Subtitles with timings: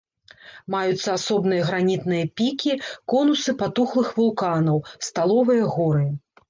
[0.75, 2.73] Маюцца асобныя гранітныя пікі,
[3.15, 6.07] конусы патухлых вулканаў, сталовыя горы.